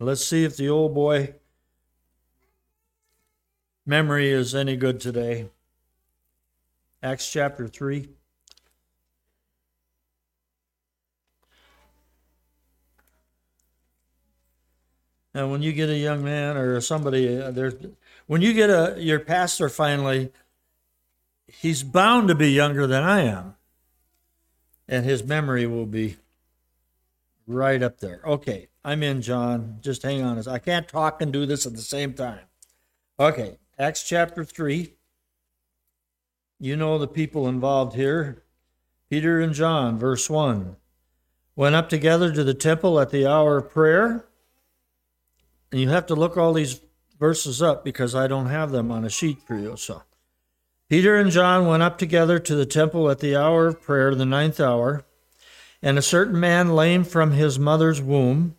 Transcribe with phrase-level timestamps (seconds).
[0.00, 1.34] Let's see if the old boy
[3.84, 5.50] memory is any good today.
[7.02, 8.08] Acts chapter 3.
[15.34, 17.72] And when you get a young man or somebody uh, there,
[18.26, 20.32] when you get a your pastor finally,
[21.46, 23.54] he's bound to be younger than I am,
[24.88, 26.16] and his memory will be
[27.46, 28.20] right up there.
[28.24, 29.80] Okay, I'm in, John.
[29.82, 30.42] Just hang on.
[30.48, 32.40] I can't talk and do this at the same time.
[33.20, 34.94] Okay, Acts chapter three.
[36.58, 38.44] You know the people involved here.
[39.10, 40.76] Peter and John, verse 1,
[41.54, 44.24] went up together to the temple at the hour of prayer
[45.70, 46.80] and you have to look all these
[47.20, 49.76] verses up because I don't have them on a sheet for you.
[49.76, 50.02] So,
[50.88, 54.24] Peter and John went up together to the temple at the hour of prayer, the
[54.24, 55.04] ninth hour,
[55.82, 58.56] and a certain man lame from his mother's womb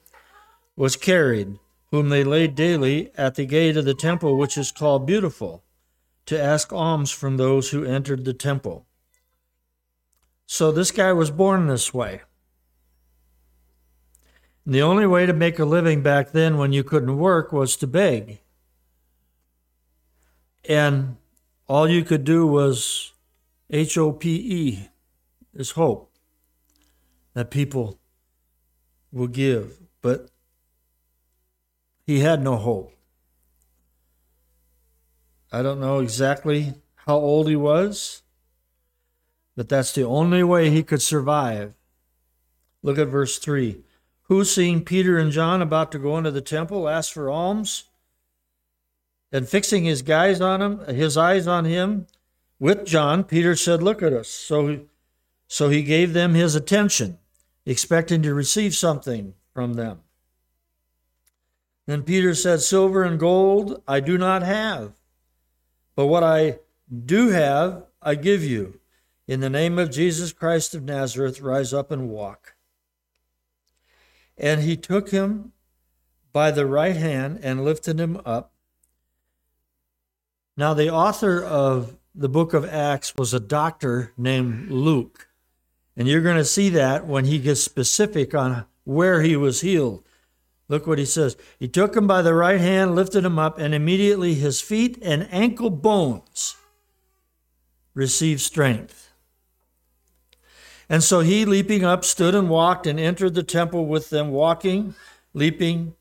[0.80, 1.60] was carried,
[1.92, 5.62] whom they laid daily at the gate of the temple, which is called Beautiful,
[6.26, 8.86] to ask alms from those who entered the temple.
[10.46, 12.22] So this guy was born this way.
[14.64, 17.76] And the only way to make a living back then when you couldn't work was
[17.76, 18.40] to beg.
[20.70, 21.18] And
[21.68, 23.12] all you could do was
[23.70, 24.90] H O P E,
[25.54, 26.10] is hope
[27.34, 28.00] that people
[29.12, 29.82] will give.
[30.02, 30.30] But
[32.10, 32.92] he had no hope.
[35.52, 36.74] I don't know exactly
[37.06, 38.24] how old he was,
[39.56, 41.76] but that's the only way he could survive.
[42.82, 43.84] Look at verse 3
[44.24, 47.84] who, seeing Peter and John about to go into the temple, asked for alms.
[49.32, 52.08] And fixing his eyes on him, his eyes on him,
[52.58, 54.88] with John, Peter said, "Look at us." So,
[55.48, 57.20] so he gave them his attention,
[57.68, 60.02] expecting to receive something from them.
[61.90, 64.94] Then Peter said, "Silver and gold I do not have,
[65.96, 66.60] but what I
[67.04, 68.80] do have, I give you.
[69.28, 72.54] In the name of Jesus Christ of Nazareth, rise up and walk."
[74.38, 75.54] And he took him
[76.32, 78.54] by the right hand and lifted him up.
[80.56, 85.28] Now, the author of the book of Acts was a doctor named Luke.
[85.98, 90.04] And you're going to see that when he gets specific on where he was healed.
[90.70, 91.36] Look what he says.
[91.58, 95.28] He took him by the right hand, lifted him up, and immediately his feet and
[95.32, 96.56] ankle bones
[97.96, 99.12] received strength.
[100.88, 104.94] And so he, leaping up, stood and walked and entered the temple with them, walking,
[105.34, 105.96] leaping,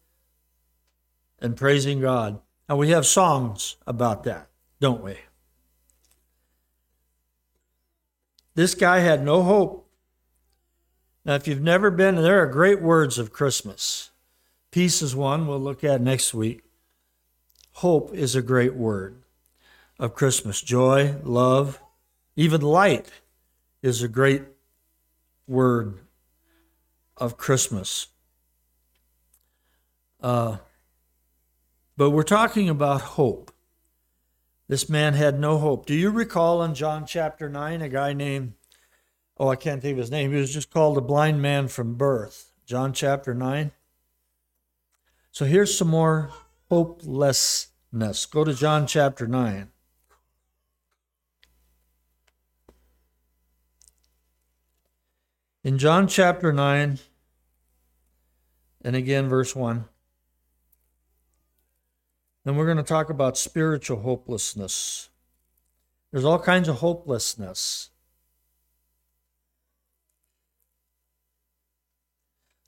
[1.41, 2.41] and praising God.
[2.69, 4.49] And we have songs about that,
[4.81, 5.17] don't we?
[8.55, 9.91] This guy had no hope.
[11.25, 14.11] Now, if you've never been, there are great words of Christmas.
[14.79, 16.63] Peace is one we'll look at next week.
[17.73, 19.25] Hope is a great word
[19.99, 20.63] of Christmas.
[20.63, 21.83] Joy, love,
[22.37, 23.11] even light
[23.83, 24.45] is a great
[25.49, 25.99] word
[27.17, 28.07] of Christmas.
[30.23, 30.59] Uh,
[31.97, 33.53] but we're talking about hope.
[34.69, 35.87] This man had no hope.
[35.87, 38.53] Do you recall in John chapter 9 a guy named,
[39.39, 41.97] oh, I can't think of his name, he was just called a blind man from
[41.97, 42.53] birth?
[42.65, 43.73] John chapter 9.
[45.31, 46.31] So here's some more
[46.69, 48.27] hopelessness.
[48.27, 49.71] Go to John chapter 9.
[55.65, 56.99] In John chapter 9,
[58.83, 59.85] and again, verse 1,
[62.45, 65.11] then we're going to talk about spiritual hopelessness.
[66.11, 67.91] There's all kinds of hopelessness.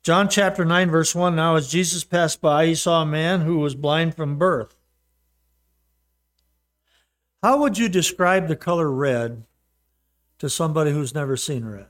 [0.03, 3.59] John chapter 9, verse 1 Now, as Jesus passed by, he saw a man who
[3.59, 4.75] was blind from birth.
[7.43, 9.45] How would you describe the color red
[10.39, 11.87] to somebody who's never seen red?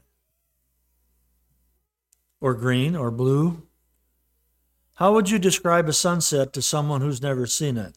[2.41, 3.63] or green or blue?
[4.95, 7.97] How would you describe a sunset to someone who's never seen it?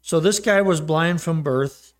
[0.00, 1.92] So this guy was blind from birth.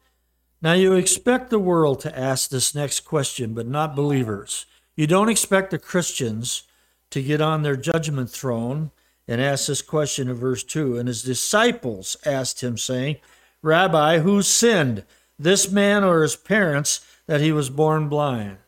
[0.63, 4.67] Now you expect the world to ask this next question, but not believers.
[5.01, 6.65] You don't expect the Christians
[7.09, 8.91] to get on their judgment throne
[9.27, 10.99] and ask this question in verse 2.
[10.99, 13.17] And his disciples asked him, saying,
[13.63, 15.07] Rabbi, who sinned,
[15.39, 18.59] this man or his parents, that he was born blind?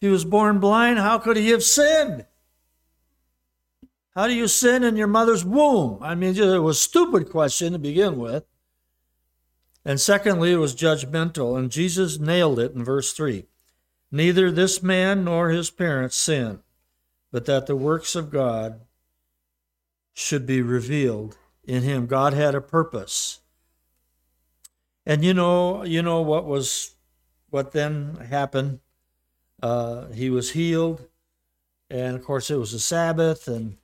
[0.00, 2.26] he was born blind, how could he have sinned?
[4.16, 5.98] How do you sin in your mother's womb?
[6.02, 8.44] I mean, it was a stupid question to begin with.
[9.84, 13.46] And secondly, it was judgmental, and Jesus nailed it in verse 3.
[14.10, 16.60] Neither this man nor his parents sinned,
[17.30, 18.80] but that the works of God
[20.14, 22.06] should be revealed in him.
[22.06, 23.40] God had a purpose.
[25.04, 26.94] And you know, you know what was
[27.50, 28.80] what then happened?
[29.62, 31.06] Uh, he was healed,
[31.90, 33.76] and of course it was a Sabbath, and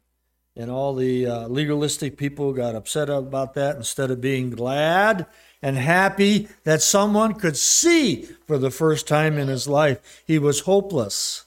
[0.56, 5.26] and all the uh, legalistic people got upset about that instead of being glad
[5.64, 10.60] and happy that someone could see for the first time in his life he was
[10.60, 11.46] hopeless.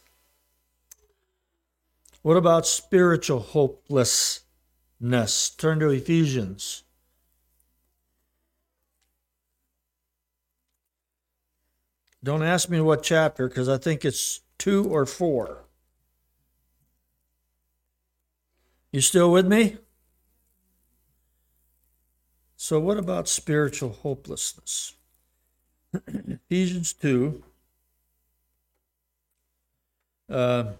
[2.23, 5.51] What about spiritual hopelessness?
[5.51, 6.81] Turn to Ephesians.
[12.23, 15.65] Don't ask me what chapter because I think it's two or four.
[18.91, 19.77] You still with me?
[22.57, 24.95] So, what about spiritual hopelessness?
[26.07, 27.43] Ephesians 2.
[30.29, 30.73] Uh,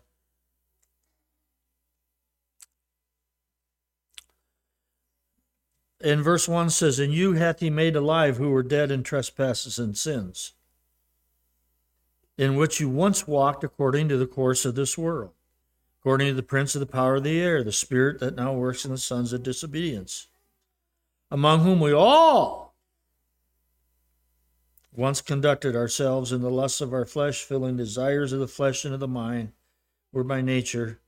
[6.01, 9.77] in verse 1 says, And you hath he made alive who were dead in trespasses
[9.77, 10.53] and sins,
[12.37, 15.31] in which you once walked according to the course of this world
[15.99, 18.85] according to the prince of the power of the air, the spirit that now works
[18.85, 20.27] in the sons of disobedience,
[21.29, 22.75] among whom we all
[24.93, 28.93] once conducted ourselves in the lusts of our flesh, filling desires of the flesh and
[28.93, 29.51] of the mind,
[30.11, 30.99] were by nature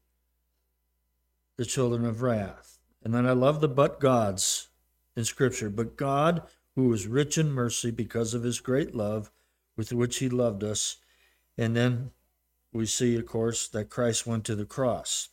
[1.58, 2.80] the children of wrath.
[3.04, 4.68] And then I love the but gods
[5.16, 5.70] in Scripture.
[5.70, 6.44] But God,
[6.76, 9.32] who is rich in mercy because of his great love
[9.76, 10.98] with which he loved us,
[11.58, 12.12] and then
[12.72, 15.30] we see, of course, that Christ went to the cross.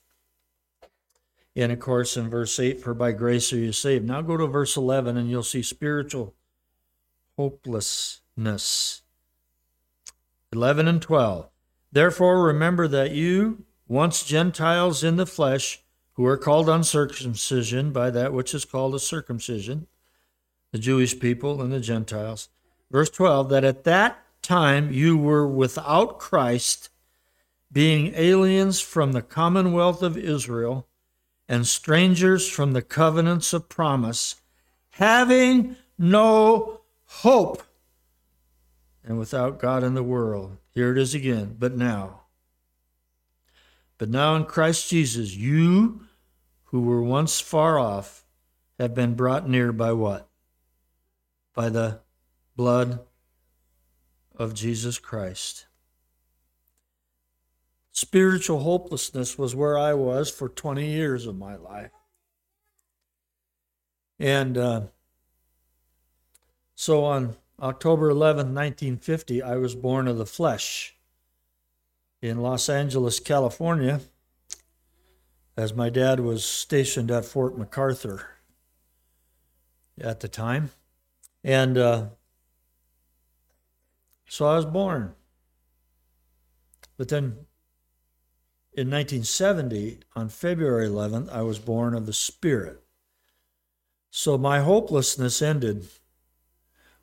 [1.56, 4.04] And of course, in verse 8, for by grace are you saved.
[4.06, 6.34] Now go to verse 11 and you'll see spiritual
[7.38, 9.02] hopelessness.
[10.52, 11.48] 11 and 12.
[11.90, 15.82] Therefore, remember that you, once Gentiles in the flesh,
[16.14, 19.86] who are called uncircumcision by that which is called a circumcision,
[20.72, 22.50] the Jewish people and the Gentiles.
[22.90, 26.90] Verse 12, that at that time you were without Christ
[27.72, 30.86] being aliens from the commonwealth of Israel
[31.48, 34.36] and strangers from the covenants of promise,
[34.90, 37.62] having no hope
[39.04, 40.56] and without God in the world.
[40.70, 42.22] Here it is again, but now.
[43.98, 46.00] But now in Christ Jesus, you
[46.64, 48.24] who were once far off
[48.78, 50.28] have been brought near by what?
[51.54, 52.00] By the
[52.56, 53.00] blood
[54.34, 55.65] of Jesus Christ.
[57.96, 61.92] Spiritual hopelessness was where I was for 20 years of my life.
[64.18, 64.80] And uh,
[66.74, 70.94] so on October 11, 1950, I was born of the flesh
[72.20, 74.02] in Los Angeles, California,
[75.56, 78.26] as my dad was stationed at Fort MacArthur
[79.98, 80.70] at the time.
[81.42, 82.08] And uh,
[84.28, 85.14] so I was born.
[86.98, 87.45] But then
[88.76, 92.82] in 1970, on February 11th, I was born of the Spirit.
[94.10, 95.86] So my hopelessness ended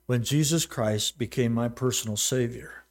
[0.05, 2.83] when Jesus Christ became my personal Savior.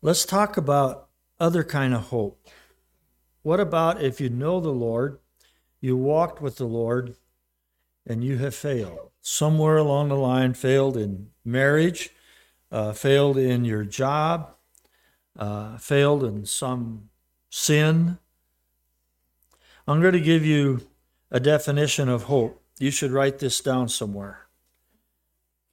[0.00, 1.08] Let's talk about
[1.40, 2.46] other kind of hope.
[3.42, 5.18] What about if you know the Lord,
[5.80, 7.16] you walked with the Lord,
[8.06, 9.10] and you have failed?
[9.20, 12.10] Somewhere along the line, failed in marriage,
[12.70, 14.55] uh, failed in your job,
[15.38, 17.08] uh, failed in some
[17.50, 18.18] sin.
[19.86, 20.88] I'm going to give you
[21.30, 22.62] a definition of hope.
[22.78, 24.46] You should write this down somewhere.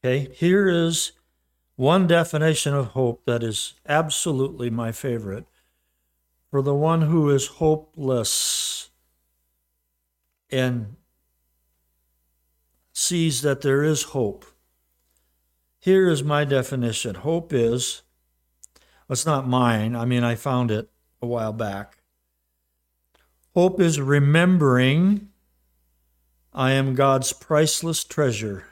[0.04, 1.14] Okay, here is
[1.76, 5.46] one definition of hope that is absolutely my favorite.
[6.52, 8.92] For the one who is hopeless
[10.52, 10.98] and
[12.94, 14.46] sees that there is hope.
[15.80, 18.03] Here is my definition hope is
[19.10, 19.96] it's not mine.
[19.96, 20.90] I mean, I found it
[21.22, 21.98] a while back.
[23.54, 25.30] Hope is remembering
[26.52, 28.66] I am God's priceless treasure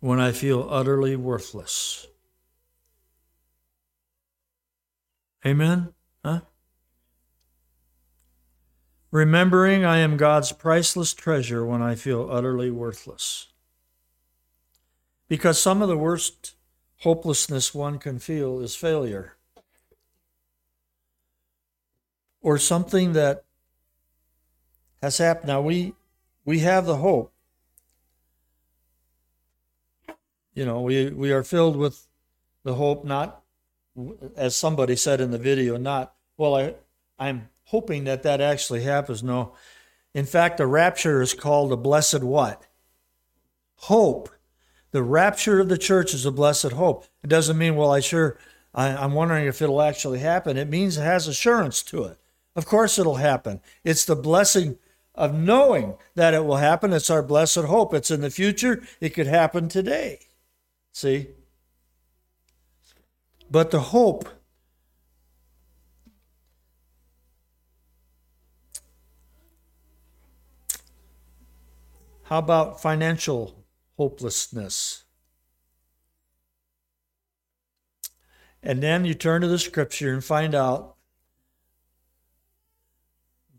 [0.00, 2.06] when I feel utterly worthless.
[5.44, 5.94] Amen?
[6.24, 6.40] Huh?
[9.10, 13.48] Remembering I am God's priceless treasure when I feel utterly worthless.
[15.28, 16.56] Because some of the worst
[17.00, 19.34] hopelessness one can feel is failure.
[22.40, 23.44] Or something that
[25.02, 25.48] has happened.
[25.48, 25.94] Now we
[26.44, 27.32] we have the hope.
[30.54, 32.06] You know, we, we are filled with
[32.62, 33.42] the hope, not
[34.36, 36.74] as somebody said in the video, not, well, I
[37.18, 39.22] I'm hoping that that actually happens.
[39.22, 39.54] No.
[40.14, 42.62] In fact, the rapture is called a blessed what?
[43.76, 44.30] Hope.
[44.92, 47.06] The rapture of the church is a blessed hope.
[47.22, 48.38] It doesn't mean, well, I sure,
[48.74, 50.56] I, I'm wondering if it'll actually happen.
[50.56, 52.18] It means it has assurance to it.
[52.54, 53.60] Of course, it'll happen.
[53.84, 54.78] It's the blessing
[55.14, 56.92] of knowing that it will happen.
[56.92, 57.92] It's our blessed hope.
[57.92, 58.82] It's in the future.
[59.00, 60.20] It could happen today.
[60.92, 61.28] See?
[63.50, 64.28] But the hope
[72.26, 73.65] How about financial
[73.96, 75.04] hopelessness?
[78.62, 80.96] And then you turn to the scripture and find out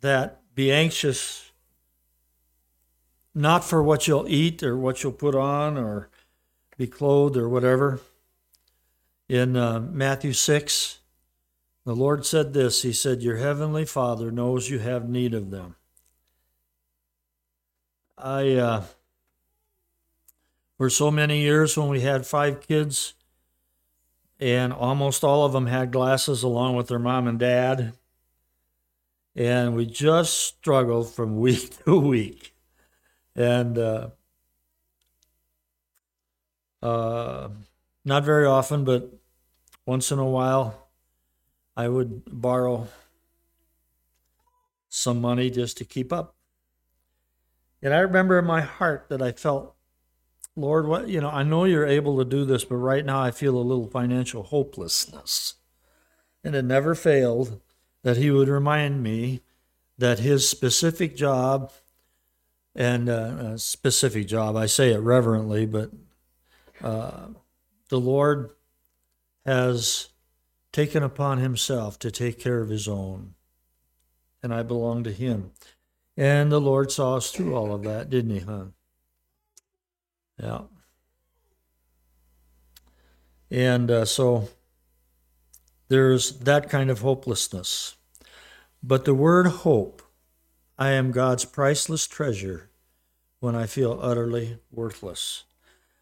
[0.01, 1.51] that be anxious
[3.37, 6.09] not for what you'll eat or what you'll put on or
[6.77, 8.01] be clothed or whatever.
[9.29, 10.99] In uh, Matthew 6,
[11.85, 15.75] the Lord said this He said, Your heavenly Father knows you have need of them.
[18.17, 18.83] I, uh,
[20.77, 23.15] for so many years when we had five kids,
[24.39, 27.93] and almost all of them had glasses along with their mom and dad.
[29.35, 32.53] And we just struggled from week to week.
[33.35, 34.09] And uh,
[36.81, 37.49] uh,
[38.05, 39.11] not very often, but
[39.85, 40.89] once in a while,
[41.75, 42.87] I would borrow
[44.89, 46.35] some money just to keep up.
[47.81, 49.76] And I remember in my heart that I felt,
[50.57, 53.29] Lord, what, you know, I know you're able to do this, but right now I
[53.29, 55.53] feel a little financial hopelessness.
[56.43, 57.61] And it never failed
[58.01, 59.41] that He would remind me
[59.99, 61.71] that His specific job
[62.73, 65.91] and uh, specific job, I say it reverently, but
[66.81, 67.27] uh,
[67.89, 68.49] the Lord
[69.45, 70.09] has
[70.71, 73.35] taken upon Himself to take care of His own.
[74.41, 75.51] And I belong to Him.
[76.15, 78.65] And the Lord saw us through all of that, didn't He, huh?
[80.41, 80.61] Yeah.
[83.49, 84.49] And uh, so
[85.87, 87.95] there's that kind of hopelessness.
[88.83, 90.01] But the word hope,
[90.77, 92.69] I am God's priceless treasure
[93.39, 95.43] when I feel utterly worthless.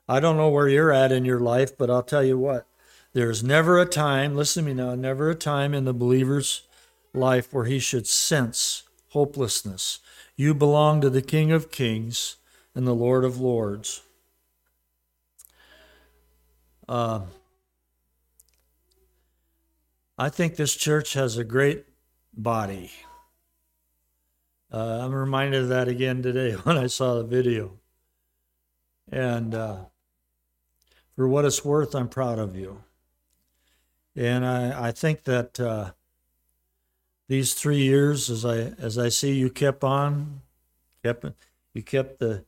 [0.08, 2.68] I don't know where you're at in your life, but I'll tell you what,
[3.14, 6.64] there's never a time, listen to me now, never a time in the believer's
[7.14, 10.00] life where he should sense hopelessness.
[10.36, 12.36] You belong to the King of Kings
[12.76, 14.02] and the Lord of Lords.
[16.88, 17.22] Uh,
[20.18, 21.86] I think this church has a great
[22.34, 22.92] body.
[24.72, 27.80] Uh, I'm reminded of that again today when I saw the video.
[29.12, 29.86] And uh,
[31.16, 32.84] for what it's worth, I'm proud of you.
[34.16, 35.92] And I, I think that uh,
[37.28, 40.42] these three years, as I as I see you kept on,
[41.04, 41.26] kept
[41.74, 42.46] you kept the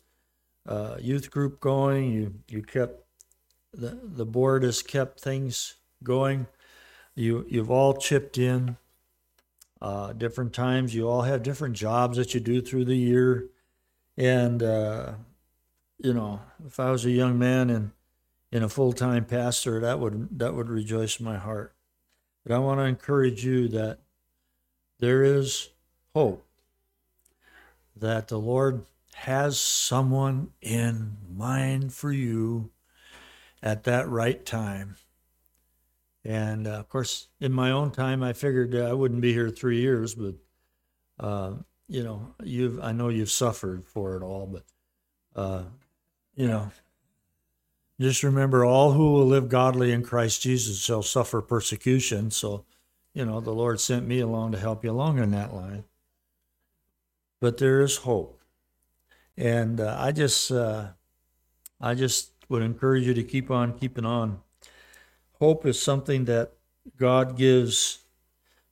[0.65, 2.12] uh, youth group going.
[2.12, 3.07] You you kept
[3.74, 6.48] the the board has kept things going.
[7.16, 8.78] You you've all chipped in.
[9.80, 13.50] Uh, different times, you all have different jobs that you do through the year,
[14.18, 15.14] and uh,
[16.00, 17.92] you know, if I was a young man and
[18.52, 21.74] in a full time pastor, that would that would rejoice my heart.
[22.44, 24.00] But I want to encourage you that
[25.00, 25.70] there is
[26.16, 26.46] hope
[27.96, 32.70] that the Lord has someone in mind for you
[33.62, 34.96] at that right time.
[36.24, 39.80] And uh, of course, in my own time, I figured I wouldn't be here three
[39.80, 40.36] years, but
[41.20, 41.54] uh,
[41.88, 44.64] you know, you've I know you've suffered for it all, but
[45.42, 45.64] uh,
[46.36, 46.70] you know,
[48.00, 52.30] just remember all who will live godly in Christ Jesus shall suffer persecution.
[52.30, 52.66] So
[53.18, 55.86] you know, the Lord sent me along to help you along in that line.
[57.42, 58.40] But there is hope.
[59.36, 60.90] And uh, I just, uh,
[61.82, 64.39] I just would encourage you to keep on keeping on.
[65.39, 66.54] Hope is something that
[66.98, 68.00] God gives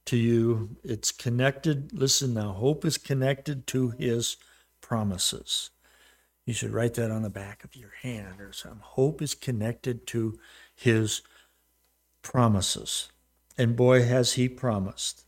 [0.06, 0.78] to you.
[0.84, 1.92] It's connected.
[1.94, 4.38] Listen now, hope is connected to His
[4.82, 5.72] promises.
[6.46, 8.80] You should write that on the back of your hand or something.
[8.82, 10.38] Hope is connected to
[10.76, 11.22] His
[12.22, 13.10] promises
[13.58, 15.26] and boy, has he promised.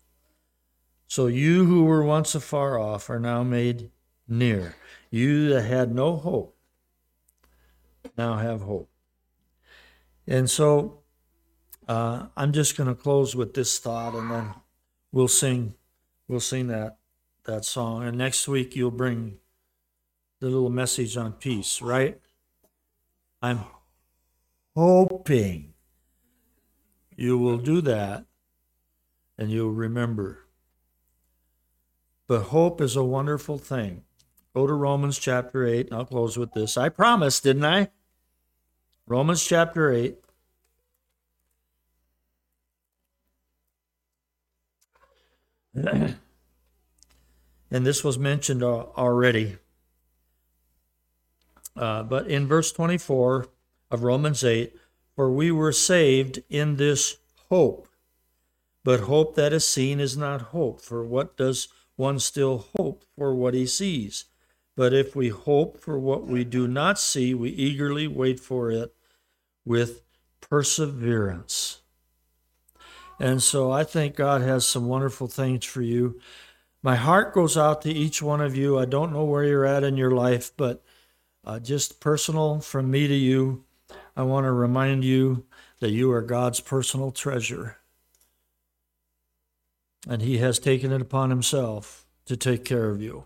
[1.07, 3.91] So you who were once afar off are now made
[4.27, 4.75] near.
[5.09, 6.56] You that had no hope
[8.17, 8.89] now have hope.
[10.27, 10.99] And so
[11.87, 14.53] uh, I'm just going to close with this thought, and then
[15.11, 15.75] we'll sing,
[16.27, 16.97] we'll sing that
[17.45, 18.03] that song.
[18.03, 19.37] And next week you'll bring
[20.39, 22.19] the little message on peace, right?
[23.41, 23.61] I'm
[24.75, 25.73] hoping
[27.15, 28.25] you will do that
[29.37, 30.45] and you'll remember
[32.27, 34.03] But hope is a wonderful thing.
[34.53, 36.77] Go to Romans chapter 8, and I'll close with this.
[36.77, 37.89] I promised, didn't I?
[39.09, 40.17] Romans chapter 8.
[45.75, 46.17] and
[47.69, 49.59] this was mentioned already.
[51.73, 53.47] Uh, but in verse 24
[53.91, 54.75] of Romans 8,
[55.15, 57.15] for we were saved in this
[57.49, 57.87] hope.
[58.83, 60.81] But hope that is seen is not hope.
[60.81, 64.25] For what does one still hope for what he sees?
[64.75, 68.93] But if we hope for what we do not see, we eagerly wait for it
[69.67, 70.01] with
[70.41, 71.81] perseverance.
[73.19, 76.19] And so I think God has some wonderful things for you.
[76.83, 78.77] My heart goes out to each one of you.
[78.77, 80.83] I don't know where you're at in your life, but
[81.43, 83.65] uh, just personal from me to you,
[84.15, 85.45] I want to remind you
[85.79, 87.77] that you are God's personal treasure.
[90.07, 93.25] And He has taken it upon Himself to take care of you.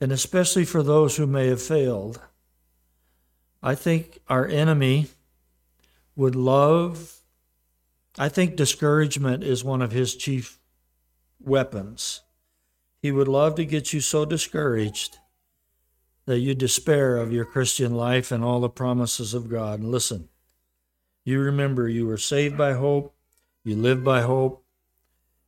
[0.00, 2.20] And especially for those who may have failed,
[3.62, 5.08] I think our enemy
[6.16, 7.18] would love
[8.18, 10.58] I think discouragement is one of his chief
[11.40, 12.22] weapons.
[13.00, 15.18] He would love to get you so discouraged
[16.26, 19.78] that you despair of your Christian life and all the promises of God.
[19.78, 20.28] And listen,
[21.24, 23.14] you remember you were saved by hope,
[23.62, 24.64] you live by hope,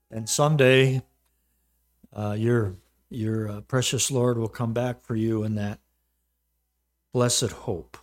[0.08, 1.02] and someday
[2.12, 2.76] uh, your
[3.08, 5.80] your uh, precious Lord will come back for you in that
[7.12, 7.96] blessed hope.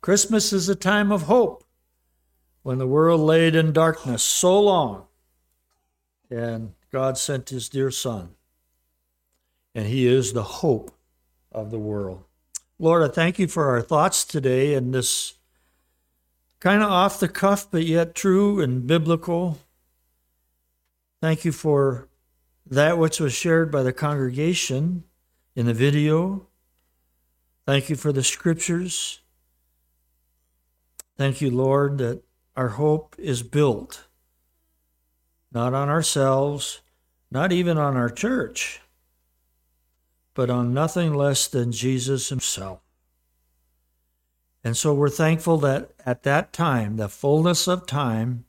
[0.00, 1.64] Christmas is a time of hope
[2.62, 5.06] when the world laid in darkness so long,
[6.30, 8.30] and God sent his dear Son,
[9.74, 10.92] and he is the hope
[11.52, 12.24] of the world.
[12.78, 15.34] Lord, I thank you for our thoughts today and this
[16.60, 19.58] kind of off the cuff, but yet true and biblical.
[21.20, 22.08] Thank you for
[22.66, 25.04] that which was shared by the congregation
[25.54, 26.46] in the video.
[27.70, 29.20] Thank you for the scriptures.
[31.16, 32.20] Thank you, Lord, that
[32.56, 34.08] our hope is built
[35.52, 36.80] not on ourselves,
[37.30, 38.80] not even on our church,
[40.34, 42.80] but on nothing less than Jesus Himself.
[44.64, 48.46] And so we're thankful that at that time, the fullness of time,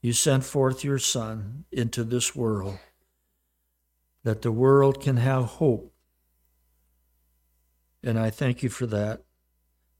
[0.00, 2.78] you sent forth your Son into this world,
[4.24, 5.92] that the world can have hope.
[8.02, 9.22] And I thank you for that.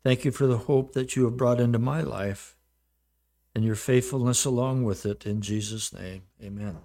[0.04, 2.56] Thank you for the hope that you have brought into my life
[3.54, 5.26] and your faithfulness along with it.
[5.26, 6.78] In Jesus' name, amen.